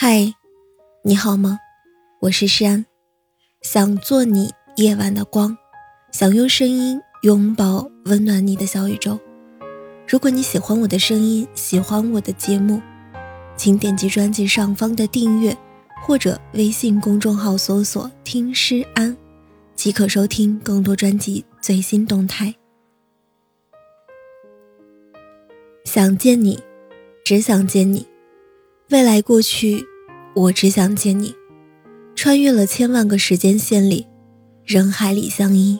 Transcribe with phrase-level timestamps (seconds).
[0.00, 0.32] 嗨，
[1.02, 1.58] 你好吗？
[2.20, 2.86] 我是诗安，
[3.62, 5.58] 想做你夜晚的光，
[6.12, 9.18] 想用声音拥抱温暖你的小宇宙。
[10.06, 12.80] 如果你喜欢我的声音，喜欢我的节目，
[13.56, 15.58] 请点击专辑上方的订阅，
[16.06, 19.16] 或者微信公众号搜索“听诗安”，
[19.74, 22.54] 即可收听更多专辑最新动态。
[25.84, 26.62] 想见你，
[27.24, 28.06] 只想见你。
[28.90, 29.84] 未来过去，
[30.34, 31.34] 我只想见你。
[32.16, 34.06] 穿越了千万个时间线里，
[34.64, 35.78] 人海里相依。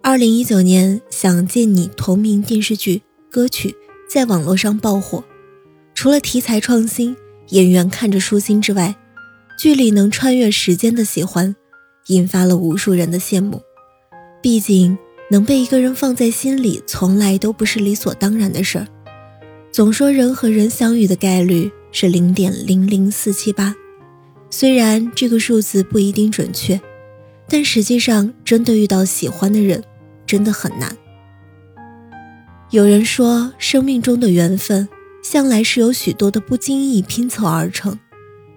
[0.00, 3.74] 二零一九年，《想见你》同名电视剧歌曲
[4.08, 5.24] 在网络上爆火。
[5.96, 7.16] 除了题材创新、
[7.48, 8.94] 演员看着舒心之外，
[9.58, 11.56] 剧里能穿越时间的喜欢，
[12.06, 13.60] 引发了无数人的羡慕。
[14.40, 14.96] 毕竟，
[15.28, 18.86] 能被一个人放在心里，从来都不是理所当然的事儿。
[19.74, 23.74] 总说人和人相遇的概率是零点零零四七八，
[24.48, 26.80] 虽然这个数字不一定准确，
[27.48, 29.82] 但实际上真的遇到喜欢的人
[30.24, 30.96] 真的很难。
[32.70, 34.88] 有人说，生命中的缘分
[35.24, 37.98] 向来是由许多的不经意拼凑而成，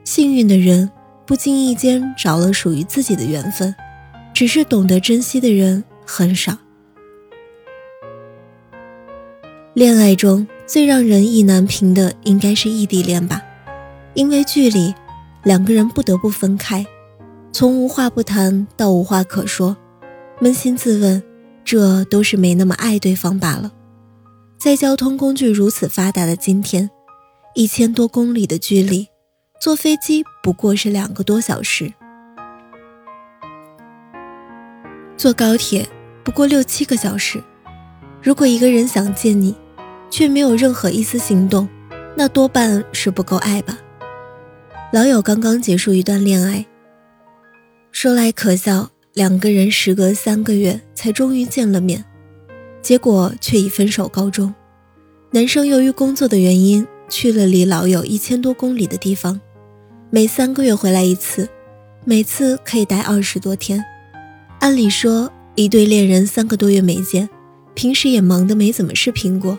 [0.04, 0.88] 幸运的人
[1.26, 3.74] 不经意间找了属于自己的缘分，
[4.36, 6.56] 只是懂得珍惜的人很少。
[9.74, 10.48] 恋爱中。
[10.68, 13.42] 最让人意难平的应该是异地恋吧，
[14.14, 14.94] 因为距离，
[15.44, 16.86] 两个人不得不分开，
[17.54, 19.78] 从无话不谈到无话可说，
[20.42, 21.24] 扪心自问，
[21.64, 23.72] 这都是没那么爱对方罢了。
[24.58, 26.90] 在交通工具如此发达的今天，
[27.56, 29.08] 一千多公里的距离，
[29.62, 31.94] 坐飞机不过是两个多小时，
[35.16, 35.88] 坐高铁
[36.26, 37.42] 不过六七个小时。
[38.22, 39.56] 如果一个人想见你，
[40.10, 41.68] 却没有任何一丝行动，
[42.16, 43.78] 那多半是不够爱吧。
[44.94, 46.66] 老友刚刚结束一段恋爱，
[47.92, 52.06] 说来可笑，两个人时隔三个月才终于见了面，
[52.82, 54.54] 结果却以分手告终。
[55.32, 59.40] 男生由于工作的原因去了离老友一千多公里的地方，
[60.10, 61.50] 每三个月回来一次，
[62.06, 63.84] 每次可以待二十多天。
[64.60, 67.28] 按理说，一对恋人三个多月没见，
[67.74, 69.58] 平时也忙得没怎么视频过。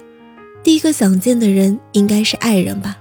[0.69, 2.99] 第一个想见的人应该是爱人吧。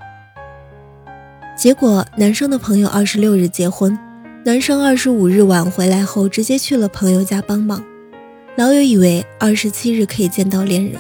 [1.58, 4.00] 结果男生的朋友二十六日结婚，
[4.46, 7.84] 男生二十五日晚回来后直接去了朋友家帮忙。
[8.56, 10.94] 老友以为二十七日可以见到恋人，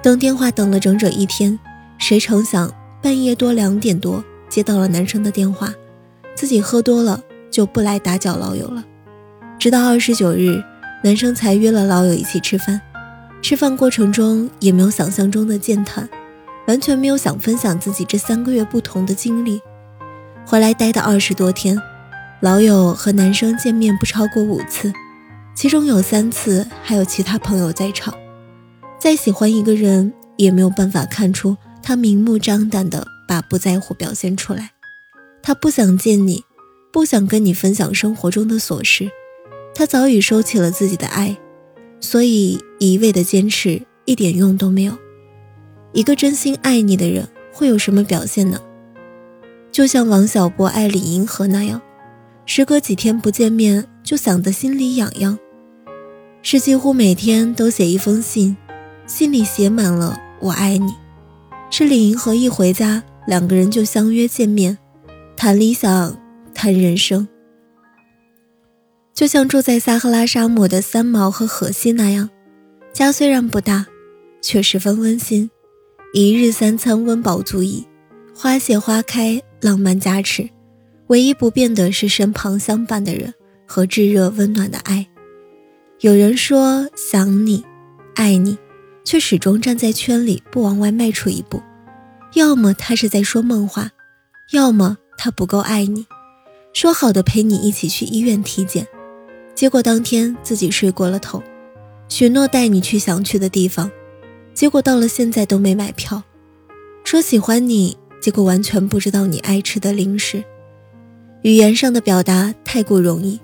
[0.00, 1.58] 等电话等了整整一天，
[1.98, 5.74] 谁成想半夜多两点多接到了男生的电话，
[6.36, 8.84] 自己喝多了就不来打搅老友了。
[9.58, 10.62] 直到二十九日，
[11.02, 12.80] 男生才约了老友一起吃饭。
[13.42, 16.08] 吃饭过程中也没有想象中的健谈，
[16.66, 19.60] 完全没有想分享自己这三个月不同的经历。
[20.46, 21.80] 回来待的二十多天，
[22.40, 24.92] 老友和男生见面不超过五次，
[25.54, 28.14] 其中有三次还有其他朋友在场。
[28.98, 34.72] 再喜欢一个人，也没有办法看出他明目张胆的把不在乎表现出来。
[35.42, 36.44] 他不想见你，
[36.92, 39.10] 不想跟你分享生活中的琐事，
[39.74, 41.38] 他早已收起了自己的爱。
[42.00, 44.96] 所以一味的坚持一点用都没有。
[45.92, 48.60] 一个真心爱你的人会有什么表现呢？
[49.70, 51.80] 就像王小波爱李银河那样，
[52.46, 55.38] 时隔几天不见面就想得心里痒痒，
[56.42, 58.56] 是几乎每天都写一封信，
[59.06, 60.92] 信里写满了我爱你。
[61.70, 64.76] 是李银河一回家，两个人就相约见面，
[65.36, 66.16] 谈理想，
[66.52, 67.28] 谈人生。
[69.20, 72.30] 就像住在撒哈拉沙漠的三毛和荷西那样，
[72.90, 73.84] 家虽然不大，
[74.40, 75.50] 却十分温馨，
[76.14, 77.86] 一日三餐温饱足矣，
[78.34, 80.48] 花谢花开，浪漫加持。
[81.08, 83.34] 唯一不变的是身旁相伴的人
[83.66, 85.06] 和炙热温暖的爱。
[85.98, 87.62] 有人说想你，
[88.14, 88.56] 爱你，
[89.04, 91.62] 却始终站在圈里不往外迈出一步，
[92.32, 93.90] 要么他是在说梦话，
[94.54, 96.06] 要么他不够爱你。
[96.72, 98.88] 说好的陪你一起去医院体检。
[99.60, 101.42] 结果当天自己睡过了头，
[102.08, 103.90] 许诺带你去想去的地方，
[104.54, 106.22] 结果到了现在都没买票。
[107.04, 110.42] 说喜欢你，结果完全不知道你爱吃的零食。
[111.42, 113.38] 语言上的表达太过容易，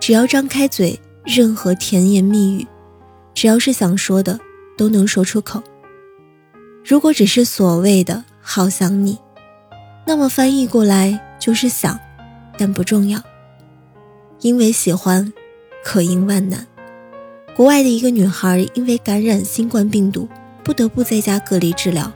[0.00, 2.66] 只要张开嘴，任何甜言蜜语，
[3.34, 4.40] 只要是想说的
[4.74, 5.62] 都能说出口。
[6.82, 9.18] 如果只是所谓的好想你，
[10.06, 12.00] 那么翻译过来就是想，
[12.56, 13.20] 但不重要，
[14.40, 15.30] 因为喜欢。
[15.84, 16.66] 可应万难。
[17.56, 20.28] 国外的一个女孩因为感染新冠病毒，
[20.62, 22.12] 不得不在家隔离治疗。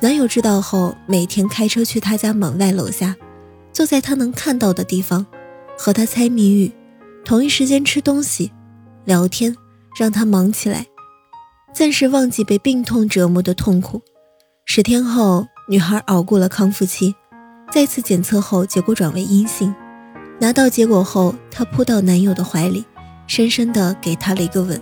[0.00, 3.16] 男友知道后，每天开车去她家门外楼下，
[3.72, 5.24] 坐在她能看到的地方，
[5.78, 6.70] 和她猜谜语，
[7.24, 8.52] 同一时间吃东西、
[9.06, 9.56] 聊天，
[9.98, 10.86] 让她忙起来，
[11.72, 14.02] 暂时忘记被病痛折磨的痛苦。
[14.66, 17.14] 十天后，女孩熬过了康复期，
[17.72, 19.74] 再次检测后结果转为阴性。
[20.40, 22.84] 拿到结果后，她扑到男友的怀里，
[23.26, 24.80] 深深的给他了一个吻。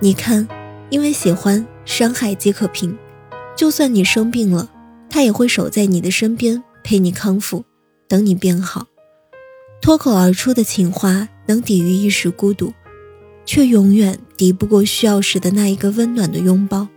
[0.00, 0.46] 你看，
[0.90, 2.96] 因为喜欢，伤害皆可平。
[3.56, 4.68] 就算你生病了，
[5.08, 7.64] 他也会守在你的身边，陪你康复，
[8.08, 8.86] 等你变好。
[9.80, 12.72] 脱口而出的情话能抵御一时孤独，
[13.44, 16.88] 却永远敌不过需要时的那一个温暖的拥抱。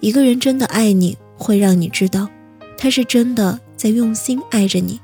[0.00, 2.28] 一个人真的爱你，会让你知道，
[2.76, 5.00] 他是真的在用心爱着你。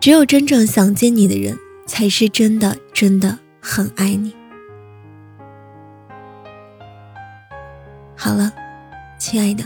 [0.00, 4.32] 只有真正想见你的人，才是真的真的很爱你。
[8.16, 8.52] 好了。
[9.20, 9.64] 亲爱的，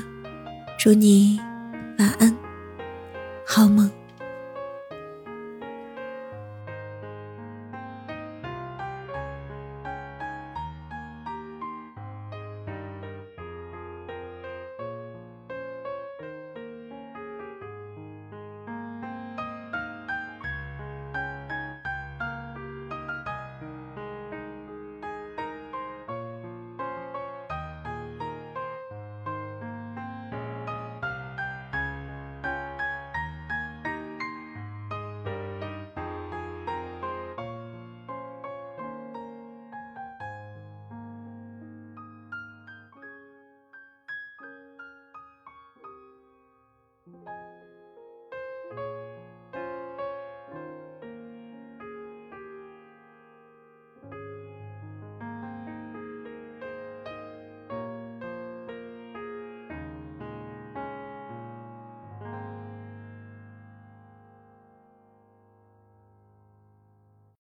[0.78, 1.38] 祝你
[1.98, 2.34] 晚安，
[3.46, 3.90] 好梦。